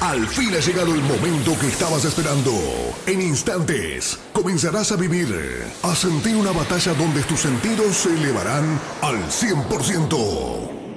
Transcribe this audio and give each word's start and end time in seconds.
Al 0.00 0.28
fin 0.28 0.54
ha 0.54 0.60
llegado 0.60 0.94
el 0.94 1.02
momento 1.02 1.58
que 1.58 1.66
estabas 1.66 2.04
esperando. 2.04 2.52
En 3.06 3.20
instantes 3.20 4.16
comenzarás 4.32 4.92
a 4.92 4.96
vivir, 4.96 5.28
a 5.82 5.94
sentir 5.96 6.36
una 6.36 6.52
batalla 6.52 6.94
donde 6.94 7.22
tus 7.24 7.40
sentidos 7.40 7.96
se 7.96 8.14
elevarán 8.14 8.80
al 9.02 9.18
100%. 9.28 10.87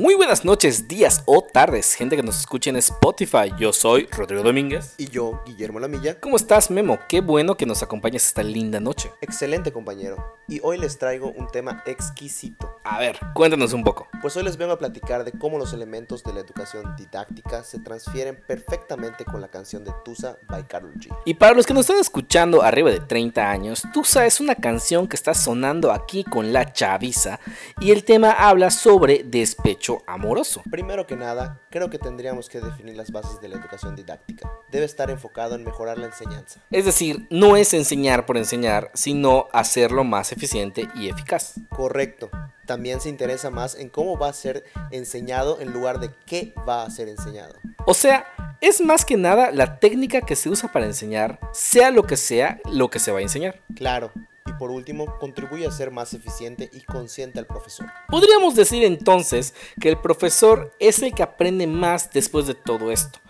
Muy 0.00 0.14
buenas 0.14 0.46
noches, 0.46 0.88
días 0.88 1.22
o 1.26 1.42
tardes, 1.42 1.92
gente 1.92 2.16
que 2.16 2.22
nos 2.22 2.40
escucha 2.40 2.70
en 2.70 2.76
Spotify. 2.76 3.52
Yo 3.58 3.70
soy 3.70 4.06
Rodrigo 4.06 4.42
Domínguez. 4.42 4.94
Y 4.96 5.08
yo, 5.10 5.42
Guillermo 5.44 5.78
Lamilla. 5.78 6.18
¿Cómo 6.18 6.36
estás, 6.36 6.70
Memo? 6.70 6.98
Qué 7.06 7.20
bueno 7.20 7.54
que 7.58 7.66
nos 7.66 7.82
acompañes 7.82 8.26
esta 8.26 8.42
linda 8.42 8.80
noche. 8.80 9.12
Excelente, 9.20 9.72
compañero. 9.72 10.38
Y 10.48 10.58
hoy 10.62 10.78
les 10.78 10.96
traigo 10.96 11.30
un 11.30 11.48
tema 11.48 11.82
exquisito. 11.84 12.78
A 12.82 12.98
ver, 12.98 13.18
cuéntanos 13.34 13.74
un 13.74 13.84
poco. 13.84 14.08
Pues 14.22 14.34
hoy 14.38 14.42
les 14.42 14.56
vengo 14.56 14.72
a 14.72 14.78
platicar 14.78 15.22
de 15.22 15.32
cómo 15.32 15.58
los 15.58 15.74
elementos 15.74 16.24
de 16.24 16.32
la 16.32 16.40
educación 16.40 16.96
didáctica 16.96 17.62
se 17.62 17.78
transfieren 17.78 18.42
perfectamente 18.48 19.26
con 19.26 19.42
la 19.42 19.48
canción 19.48 19.84
de 19.84 19.92
Tusa 20.02 20.38
by 20.48 20.66
Karol 20.66 20.94
G. 20.94 21.14
Y 21.26 21.34
para 21.34 21.54
los 21.54 21.66
que 21.66 21.74
nos 21.74 21.82
están 21.82 22.00
escuchando 22.00 22.62
arriba 22.62 22.90
de 22.90 23.00
30 23.00 23.50
años, 23.50 23.82
Tusa 23.92 24.24
es 24.24 24.40
una 24.40 24.54
canción 24.54 25.06
que 25.06 25.16
está 25.16 25.34
sonando 25.34 25.92
aquí 25.92 26.24
con 26.24 26.54
la 26.54 26.72
chaviza 26.72 27.38
y 27.82 27.90
el 27.90 28.02
tema 28.04 28.30
habla 28.30 28.70
sobre 28.70 29.24
despecho 29.24 29.90
amoroso. 30.06 30.62
Primero 30.70 31.06
que 31.06 31.16
nada, 31.16 31.60
creo 31.70 31.90
que 31.90 31.98
tendríamos 31.98 32.48
que 32.48 32.60
definir 32.60 32.96
las 32.96 33.10
bases 33.10 33.40
de 33.40 33.48
la 33.48 33.56
educación 33.56 33.96
didáctica. 33.96 34.50
Debe 34.70 34.84
estar 34.84 35.10
enfocado 35.10 35.54
en 35.54 35.64
mejorar 35.64 35.98
la 35.98 36.06
enseñanza. 36.06 36.60
Es 36.70 36.84
decir, 36.84 37.26
no 37.30 37.56
es 37.56 37.74
enseñar 37.74 38.26
por 38.26 38.36
enseñar, 38.36 38.90
sino 38.94 39.48
hacerlo 39.52 40.04
más 40.04 40.32
eficiente 40.32 40.88
y 40.94 41.08
eficaz. 41.08 41.54
Correcto. 41.70 42.30
También 42.66 43.00
se 43.00 43.08
interesa 43.08 43.50
más 43.50 43.74
en 43.74 43.88
cómo 43.88 44.16
va 44.16 44.28
a 44.28 44.32
ser 44.32 44.64
enseñado 44.90 45.60
en 45.60 45.72
lugar 45.72 45.98
de 45.98 46.10
qué 46.26 46.54
va 46.68 46.84
a 46.84 46.90
ser 46.90 47.08
enseñado. 47.08 47.54
O 47.86 47.94
sea, 47.94 48.26
es 48.60 48.80
más 48.80 49.04
que 49.04 49.16
nada 49.16 49.50
la 49.50 49.78
técnica 49.78 50.20
que 50.20 50.36
se 50.36 50.48
usa 50.48 50.70
para 50.70 50.86
enseñar, 50.86 51.40
sea 51.52 51.90
lo 51.90 52.04
que 52.04 52.16
sea 52.16 52.60
lo 52.70 52.90
que 52.90 52.98
se 52.98 53.10
va 53.10 53.18
a 53.18 53.22
enseñar. 53.22 53.60
Claro, 53.74 54.12
por 54.60 54.70
último, 54.70 55.18
contribuye 55.18 55.66
a 55.66 55.70
ser 55.70 55.90
más 55.90 56.12
eficiente 56.12 56.68
y 56.70 56.82
consciente 56.82 57.38
al 57.38 57.46
profesor. 57.46 57.86
Podríamos 58.08 58.54
decir 58.54 58.84
entonces 58.84 59.54
que 59.80 59.88
el 59.88 59.96
profesor 59.96 60.70
es 60.78 61.02
el 61.02 61.14
que 61.14 61.22
aprende 61.22 61.66
más 61.66 62.10
después 62.10 62.46
de 62.46 62.54
todo 62.54 62.92
esto. 62.92 63.20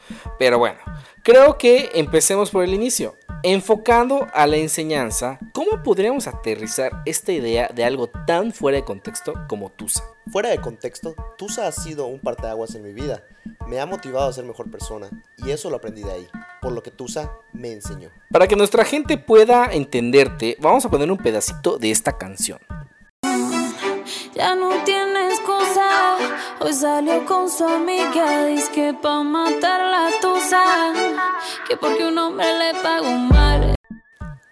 Pero 0.40 0.58
bueno, 0.58 0.80
creo 1.22 1.56
que 1.56 1.92
empecemos 1.94 2.50
por 2.50 2.64
el 2.64 2.74
inicio. 2.74 3.14
Enfocando 3.44 4.26
a 4.34 4.48
la 4.48 4.56
enseñanza, 4.56 5.38
¿cómo 5.54 5.84
podríamos 5.84 6.26
aterrizar 6.26 7.00
esta 7.06 7.30
idea 7.30 7.70
de 7.72 7.84
algo 7.84 8.08
tan 8.08 8.52
fuera 8.52 8.78
de 8.78 8.84
contexto 8.84 9.34
como 9.48 9.70
TUSA? 9.70 10.02
Fuera 10.32 10.50
de 10.50 10.60
contexto, 10.60 11.14
TUSA 11.38 11.68
ha 11.68 11.72
sido 11.72 12.06
un 12.06 12.18
parteaguas 12.18 12.74
en 12.74 12.82
mi 12.82 12.92
vida. 12.92 13.24
Me 13.68 13.78
ha 13.78 13.86
motivado 13.86 14.28
a 14.28 14.32
ser 14.32 14.44
mejor 14.44 14.68
persona 14.68 15.08
y 15.38 15.52
eso 15.52 15.70
lo 15.70 15.76
aprendí 15.76 16.02
de 16.02 16.12
ahí, 16.12 16.28
por 16.60 16.72
lo 16.72 16.82
que 16.82 16.90
TUSA 16.90 17.30
me 17.52 17.72
enseñó. 17.72 18.10
Para 18.30 18.46
que 18.46 18.56
nuestra 18.56 18.84
gente 18.84 19.18
pueda 19.18 19.66
entenderte, 19.72 20.56
vamos 20.60 20.84
a 20.84 20.90
poner 20.90 21.10
un 21.10 21.18
pedacito 21.18 21.78
de 21.78 21.90
esta 21.90 22.16
canción. 22.18 22.58
Ya 24.34 24.54
no 24.54 24.70
tienes 24.84 25.40
cosa. 25.40 26.16
Hoy 26.60 26.72
salió 26.72 27.24
con 27.26 27.50
su 27.50 27.64
amiga. 27.64 28.46
Dice 28.46 28.70
que 28.72 28.94
pa' 28.94 29.22
matar 29.22 29.80
la 29.80 30.10
tusa. 30.20 30.92
Que 31.68 31.76
porque 31.76 32.06
un 32.06 32.16
hombre 32.18 32.46
le 32.58 32.74
pagó 32.80 33.10
mal. 33.10 33.74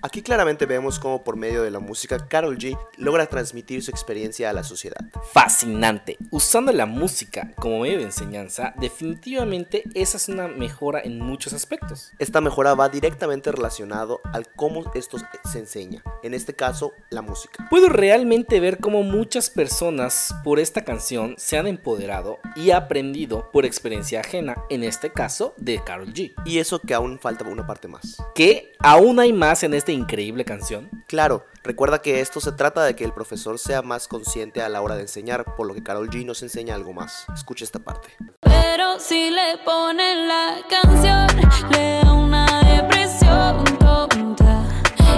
Aquí 0.01 0.23
claramente 0.23 0.65
vemos 0.65 1.01
cómo 1.01 1.25
por 1.25 1.35
medio 1.35 1.65
de 1.65 1.73
la 1.73 1.81
música 1.81 2.29
Carol 2.29 2.57
G 2.57 2.79
logra 2.99 3.27
transmitir 3.27 3.83
su 3.83 3.91
experiencia 3.91 4.49
a 4.49 4.53
la 4.53 4.63
sociedad. 4.63 5.01
Fascinante. 5.33 6.17
Usando 6.31 6.72
la 6.72 6.87
música 6.87 7.53
como 7.56 7.81
medio 7.81 7.99
de 7.99 8.05
enseñanza, 8.05 8.75
definitivamente 8.78 9.83
esa 9.95 10.17
es 10.17 10.28
una 10.28 10.47
mejora 10.47 11.00
en 11.00 11.19
muchos 11.19 11.53
aspectos. 11.53 12.12
Esta 12.21 12.41
mejora 12.41 12.75
va 12.75 12.89
directamente 12.89 13.50
relacionado 13.50 14.21
al 14.33 14.47
cómo 14.55 14.89
esto 14.95 15.19
se 15.50 15.59
enseña, 15.59 16.05
en 16.22 16.33
este 16.33 16.55
caso 16.55 16.93
la 17.11 17.22
música. 17.22 17.67
Puedo 17.69 17.89
realmente 17.89 18.61
ver 18.61 18.78
cómo 18.78 19.03
muchas 19.03 19.51
personas 19.51 20.33
por 20.45 20.61
esta 20.61 20.84
canción 20.84 21.34
se 21.39 21.59
han 21.59 21.67
empoderado 21.67 22.39
y 22.55 22.71
aprendido 22.71 23.51
por 23.51 23.67
experiencia 23.67 24.21
ajena, 24.21 24.62
en 24.71 24.84
este 24.84 25.12
caso 25.12 25.55
de 25.56 25.83
Carol 25.83 26.15
G. 26.15 26.34
Y 26.45 26.59
eso 26.59 26.78
que 26.78 26.95
aún 26.95 27.19
falta 27.19 27.45
una 27.49 27.67
parte 27.67 27.89
más. 27.89 28.17
Que 28.37 28.75
aún 28.78 29.19
hay 29.19 29.33
más 29.33 29.65
en 29.65 29.75
esta 29.88 29.99
increíble 29.99 30.44
canción? 30.44 30.91
Claro, 31.06 31.47
recuerda 31.62 32.03
que 32.03 32.21
esto 32.21 32.41
se 32.41 32.53
trata 32.53 32.84
de 32.84 32.94
que 32.94 33.04
el 33.04 33.15
profesor 33.15 33.59
sea 33.59 33.81
más 33.81 34.06
consciente 34.06 34.60
a 34.60 34.69
la 34.69 34.82
hora 34.82 34.97
de 34.97 35.03
enseñar, 35.03 35.54
por 35.56 35.66
lo 35.66 35.72
que 35.72 35.82
Carol 35.82 36.10
G 36.10 36.26
nos 36.26 36.43
enseña 36.43 36.75
algo 36.75 36.93
más. 36.93 37.25
Escucha 37.34 37.65
esta 37.65 37.78
parte. 37.78 38.09
Pero 38.41 39.00
si 39.00 39.31
le 39.31 39.56
ponen 39.65 40.28
la 40.28 40.59
canción, 40.69 41.27
le 41.71 42.00
da 42.03 42.12
una 42.12 42.47
depresión 42.65 43.65
tonta. 43.78 44.62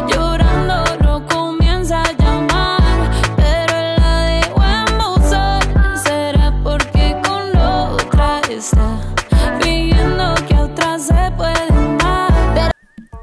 Llorando 0.06 0.84
lo 1.02 1.26
comienza 1.26 2.02
a 2.02 2.12
llamar, 2.12 3.10
pero 3.36 3.76
él 3.76 3.96
la 3.98 4.24
dejó 4.26 4.62
en 4.62 4.98
buzón. 4.98 5.98
Será 6.04 6.54
porque 6.62 7.20
con 7.24 7.56
otra 7.56 8.40
está, 8.48 9.00
fingiendo 9.60 10.32
que 10.46 10.54
a 10.54 10.62
otra 10.62 10.96
se 11.00 11.32
puede 11.36 11.72
amar. 11.72 12.70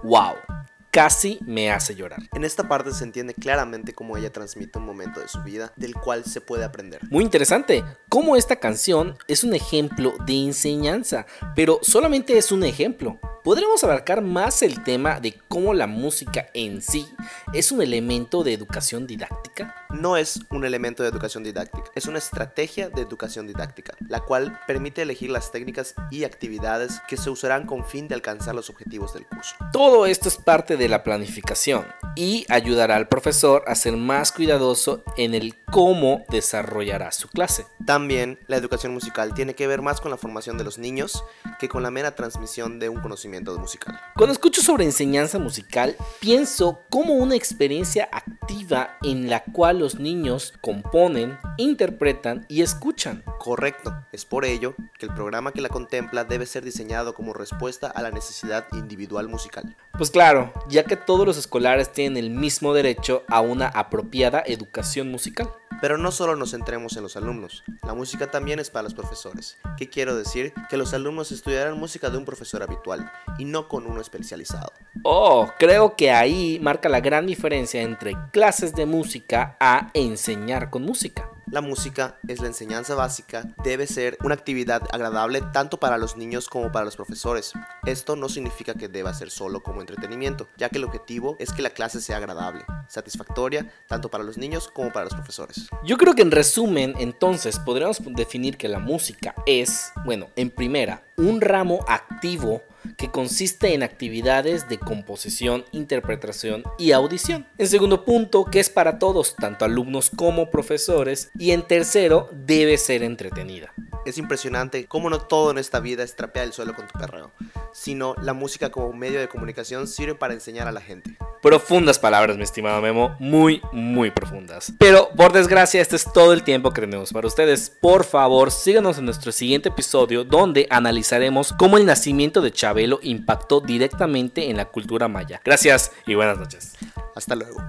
¡Wow! 0.04 0.47
Casi 0.92 1.40
me 1.46 1.72
hace 1.72 1.96
llorar. 1.96 2.20
En 2.34 2.44
esta 2.44 2.68
parte 2.68 2.92
se 2.92 3.04
entiende 3.04 3.34
claramente 3.34 3.94
cómo 3.94 4.18
ella 4.18 4.32
transmite 4.32 4.80
un 4.80 4.86
momento 4.86 5.20
de 5.20 5.28
su 5.28 5.42
vida 5.44 5.72
del 5.76 5.94
cual 5.94 6.26
se 6.26 6.42
puede 6.42 6.64
aprender. 6.64 7.02
Muy 7.10 7.24
interesante, 7.24 7.84
cómo 8.10 8.36
esta 8.36 8.58
canción 8.58 9.18
es 9.28 9.44
un 9.44 9.54
ejemplo 9.54 10.14
de 10.26 10.34
enseñanza, 10.34 11.26
pero 11.56 11.80
solamente 11.82 12.38
es 12.38 12.52
un 12.52 12.64
ejemplo. 12.64 13.20
Podremos 13.48 13.82
abarcar 13.86 14.22
más 14.22 14.62
el 14.62 14.84
tema 14.84 15.22
de 15.22 15.34
cómo 15.48 15.74
la 15.74 15.88
música 15.88 16.48
en 16.54 16.82
sí 16.82 17.08
es 17.54 17.72
un 17.72 17.82
elemento 17.82 18.44
de 18.44 18.52
educación 18.52 19.08
didáctica. 19.08 19.74
No 19.90 20.18
es 20.18 20.42
un 20.50 20.66
elemento 20.66 21.02
de 21.02 21.08
educación 21.08 21.46
didáctica, 21.46 21.90
es 21.96 22.08
una 22.08 22.18
estrategia 22.18 22.90
de 22.90 23.02
educación 23.02 23.48
didáctica, 23.48 23.94
la 24.10 24.20
cual 24.20 24.60
permite 24.68 25.02
elegir 25.02 25.30
las 25.30 25.50
técnicas 25.54 25.96
y 26.12 26.26
actividades 26.26 27.00
que 27.08 27.16
se 27.16 27.30
usarán 27.30 27.66
con 27.66 27.86
fin 27.86 28.10
de 28.10 28.16
alcanzar 28.16 28.54
los 28.54 28.70
objetivos 28.70 29.14
del 29.14 29.26
curso. 29.26 29.56
Todo 29.72 30.06
esto 30.08 30.28
es 30.28 30.36
parte 30.36 30.76
de 30.76 30.90
la 30.90 31.04
planificación 31.04 31.86
y 32.18 32.48
ayudará 32.50 32.96
al 32.96 33.08
profesor 33.08 33.64
a 33.68 33.76
ser 33.76 33.96
más 33.96 34.32
cuidadoso 34.32 35.04
en 35.18 35.36
el 35.36 35.56
cómo 35.72 36.26
desarrollará 36.30 37.12
su 37.12 37.28
clase. 37.28 37.68
También 37.86 38.40
la 38.48 38.58
educación 38.58 38.92
musical 38.92 39.36
tiene 39.36 39.54
que 39.54 39.68
ver 39.68 39.84
más 39.84 40.02
con 40.02 40.10
la 40.10 40.18
formación 40.18 40.58
de 40.58 40.64
los 40.64 40.80
niños 40.80 41.24
que 41.60 41.70
con 41.70 41.84
la 41.84 41.92
mera 41.92 42.16
transmisión 42.16 42.80
de 42.80 42.90
un 42.90 43.02
conocimiento 43.02 43.58
musical. 43.60 44.00
Cuando 44.16 44.34
escucho 44.34 44.62
sobre 44.62 44.86
enseñanza 44.86 45.38
musical, 45.38 45.96
pienso 46.20 46.80
como 46.90 47.14
una 47.14 47.36
experiencia 47.36 48.10
activa 48.12 48.98
en 49.04 49.30
la 49.30 49.44
cual 49.44 49.80
los 49.80 50.00
niños 50.00 50.56
componen, 50.62 51.38
interpretan 51.58 52.48
y 52.50 52.64
escuchan. 52.64 53.24
Correcto, 53.38 53.94
es 54.12 54.26
por 54.26 54.44
ello 54.44 54.74
que 54.98 55.06
el 55.06 55.14
programa 55.14 55.52
que 55.52 55.62
la 55.62 55.70
contempla 55.70 56.24
debe 56.24 56.48
ser 56.48 56.64
diseñado 56.64 57.14
como 57.14 57.34
respuesta 57.34 57.88
a 57.88 58.02
la 58.02 58.10
necesidad 58.10 58.66
individual 58.72 59.28
musical. 59.28 59.76
Pues 59.98 60.10
claro, 60.10 60.52
ya 60.68 60.84
que 60.84 60.96
todos 60.96 61.26
los 61.26 61.38
escolares 61.38 61.92
tienen 61.92 62.07
el 62.16 62.30
mismo 62.30 62.74
derecho 62.74 63.24
a 63.28 63.42
una 63.42 63.68
apropiada 63.68 64.44
educación 64.46 65.12
musical. 65.12 65.50
Pero 65.82 65.98
no 65.98 66.12
solo 66.12 66.36
nos 66.36 66.52
centremos 66.52 66.96
en 66.98 67.04
los 67.04 67.18
alumnos, 67.18 67.64
la 67.86 67.94
música 67.94 68.32
también 68.32 68.60
es 68.60 68.70
para 68.70 68.84
los 68.84 68.96
profesores. 68.96 69.58
¿Qué 69.78 69.90
quiero 69.90 70.16
decir? 70.16 70.54
Que 70.70 70.78
los 70.78 70.94
alumnos 70.94 71.32
estudiarán 71.32 71.78
música 71.78 72.10
de 72.10 72.18
un 72.18 72.26
profesor 72.26 72.64
habitual 72.64 73.12
y 73.38 73.46
no 73.46 73.68
con 73.68 73.86
uno 73.86 74.02
especializado. 74.02 74.72
Oh, 75.04 75.50
creo 75.60 75.96
que 75.96 76.12
ahí 76.12 76.60
marca 76.62 76.90
la 76.90 77.02
gran 77.02 77.28
diferencia 77.28 77.82
entre 77.82 78.16
clases 78.32 78.74
de 78.74 78.86
música 78.86 79.56
a 79.60 79.92
enseñar 79.94 80.70
con 80.70 80.84
música. 80.84 81.27
La 81.50 81.62
música 81.62 82.18
es 82.28 82.42
la 82.42 82.48
enseñanza 82.48 82.94
básica, 82.94 83.56
debe 83.64 83.88
ser 83.88 84.18
una 84.22 84.34
actividad 84.34 84.82
agradable 84.92 85.42
tanto 85.54 85.80
para 85.80 85.98
los 85.98 86.18
niños 86.18 86.50
como 86.50 86.74
para 86.74 86.84
los 86.84 86.98
profesores. 86.98 87.54
Esto 87.86 88.18
no 88.18 88.28
significa 88.28 88.74
que 88.74 88.90
deba 88.90 89.14
ser 89.14 89.32
solo 89.32 89.64
como 89.64 89.80
entretenimiento, 89.80 90.50
ya 90.58 90.68
que 90.68 90.78
el 90.78 90.84
objetivo 90.84 91.38
es 91.40 91.54
que 91.54 91.62
la 91.62 91.70
clase 91.70 92.02
sea 92.02 92.18
agradable, 92.18 92.66
satisfactoria 92.90 93.72
tanto 93.88 94.10
para 94.10 94.26
los 94.26 94.38
niños 94.38 94.68
como 94.68 94.92
para 94.92 95.06
los 95.06 95.14
profesores. 95.14 95.70
Yo 95.86 95.96
creo 95.96 96.16
que 96.16 96.22
en 96.22 96.32
resumen, 96.32 96.96
entonces, 97.00 97.60
podríamos 97.60 98.02
definir 98.04 98.58
que 98.58 98.68
la 98.68 98.80
música 98.80 99.34
es, 99.46 99.94
bueno, 100.04 100.28
en 100.36 100.50
primera, 100.50 101.04
un 101.16 101.40
ramo 101.40 101.80
activo 101.88 102.62
que 102.96 103.12
consiste 103.12 103.74
en 103.74 103.84
actividades 103.84 104.70
de 104.70 104.78
composición, 104.78 105.66
interpretación 105.72 106.64
y 106.78 106.92
audición. 106.92 107.48
En 107.58 107.68
segundo 107.68 108.06
punto, 108.06 108.46
que 108.46 108.60
es 108.60 108.70
para 108.70 109.00
todos, 109.00 109.36
tanto 109.36 109.66
alumnos 109.66 110.10
como 110.10 110.50
profesores. 110.50 111.32
Y 111.38 111.52
en 111.52 111.64
tercero, 111.64 112.30
debe 112.32 112.78
ser 112.78 113.04
entretenida. 113.04 113.74
Es 114.06 114.18
impresionante 114.18 114.86
cómo 114.86 115.10
no 115.10 115.20
todo 115.20 115.52
en 115.52 115.58
esta 115.58 115.80
vida 115.80 116.04
es 116.04 116.16
trapear 116.16 116.46
el 116.46 116.54
suelo 116.54 116.74
con 116.74 116.88
tu 116.88 116.98
perreo, 116.98 117.32
sino 117.74 118.16
la 118.22 118.34
música 118.34 118.70
como 118.70 118.94
medio 118.94 119.20
de 119.20 119.28
comunicación 119.28 119.88
sirve 119.88 120.16
para 120.16 120.34
enseñar 120.34 120.68
a 120.68 120.72
la 120.72 120.82
gente. 120.82 121.18
Profundas 121.48 121.98
palabras, 121.98 122.36
mi 122.36 122.44
estimado 122.44 122.82
Memo, 122.82 123.16
muy, 123.20 123.62
muy 123.72 124.12
profundas. 124.12 124.74
Pero 124.78 125.08
por 125.16 125.32
desgracia, 125.32 125.82
este 125.82 125.96
es 125.96 126.12
todo 126.12 126.34
el 126.34 126.44
tiempo 126.44 126.74
que 126.74 126.82
tenemos 126.82 127.14
para 127.14 127.26
ustedes. 127.26 127.70
Por 127.70 128.04
favor, 128.04 128.52
síganos 128.52 128.98
en 128.98 129.06
nuestro 129.06 129.32
siguiente 129.32 129.70
episodio 129.70 130.26
donde 130.26 130.68
analizaremos 130.70 131.54
cómo 131.54 131.78
el 131.78 131.86
nacimiento 131.86 132.42
de 132.42 132.52
Chabelo 132.52 133.00
impactó 133.02 133.62
directamente 133.62 134.50
en 134.50 134.58
la 134.58 134.66
cultura 134.66 135.08
maya. 135.08 135.40
Gracias 135.46 135.94
y 136.06 136.16
buenas 136.16 136.38
noches. 136.38 136.74
Hasta 137.16 137.34
luego. 137.34 137.64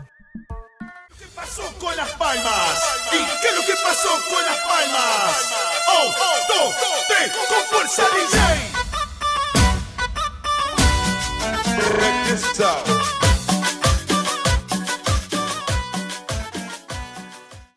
¿Qué 1.17 1.27
pasó 1.37 1.63
con 1.79 1.97
las 1.97 2.11
palmas? 2.17 2.83
¿Y 3.13 3.19
qué 3.19 3.49
es 3.49 3.55
lo 3.55 3.63
que 3.63 3.75
pasó 3.85 4.09
con 4.29 4.45
las 4.45 4.59
palmas? 4.59 5.55
Oh, 5.87 6.15
dos, 6.49 6.75
tres, 7.07 7.33
con 7.49 7.79
fuerza 7.79 8.03